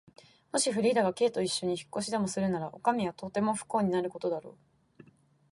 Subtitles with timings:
[0.51, 4.57] もしフリーダが Ｋ といっしょに引っ越しでもするなら、おかみはとても不幸になることだろ
[4.99, 5.03] う。